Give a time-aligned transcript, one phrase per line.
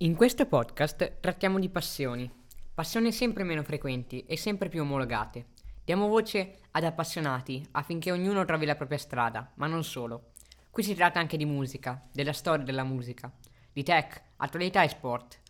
[0.00, 2.30] In questo podcast trattiamo di passioni,
[2.72, 5.46] passioni sempre meno frequenti e sempre più omologate.
[5.84, 10.34] Diamo voce ad appassionati affinché ognuno trovi la propria strada, ma non solo.
[10.70, 13.28] Qui si tratta anche di musica, della storia della musica,
[13.72, 15.40] di tech, attualità e sport.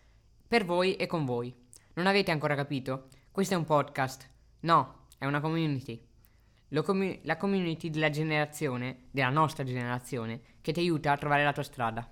[0.48, 1.54] Per voi e con voi.
[1.92, 3.08] Non avete ancora capito?
[3.30, 4.26] Questo è un podcast.
[4.60, 6.02] No, è una community.
[6.82, 11.62] Com- la community della generazione, della nostra generazione, che ti aiuta a trovare la tua
[11.62, 12.10] strada.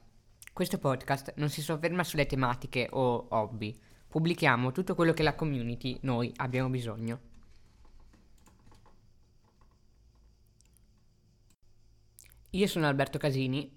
[0.56, 3.78] Questo podcast non si sofferma sulle tematiche o hobby.
[4.09, 7.20] Pubblichiamo tutto quello che la community, noi, abbiamo bisogno.
[12.48, 13.70] Io sono Alberto Casini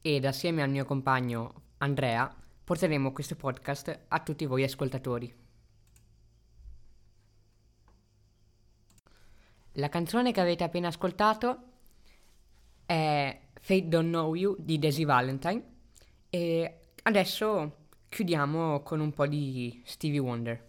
[0.00, 5.32] ed assieme al mio compagno Andrea porteremo questo podcast a tutti voi ascoltatori.
[9.74, 11.58] La canzone che avete appena ascoltato
[12.84, 15.74] è Fate Don't Know You di Daisy Valentine
[16.36, 17.72] e adesso
[18.10, 20.64] chiudiamo con un po' di Stevie Wonder.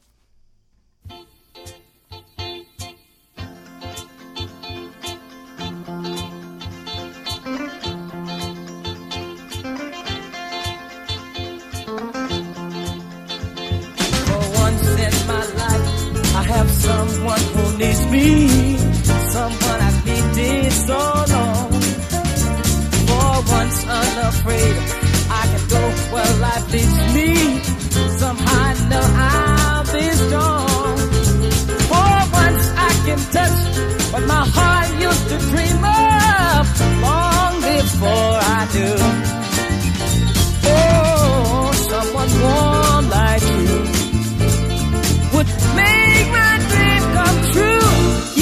[19.29, 21.71] someone I've needed so long.
[23.07, 25.06] For once unafraid
[33.31, 33.59] touch
[34.11, 36.63] what my heart used to dream of
[37.05, 38.89] long before I do.
[40.69, 43.75] Oh, someone warm like you
[45.33, 45.49] would
[45.81, 47.89] make my dream come true.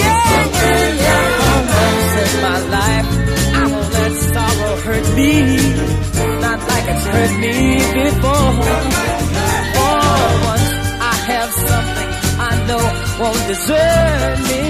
[0.01, 2.23] Yeah, yeah, yeah.
[2.23, 3.09] In my life,
[3.61, 5.95] I won't let sorrow hurt me
[6.45, 7.55] not like it's hurt me
[7.99, 8.51] before.
[9.75, 9.97] For
[10.51, 10.69] once
[11.11, 12.09] I have something
[12.49, 12.83] I know
[13.19, 14.64] won't desert me.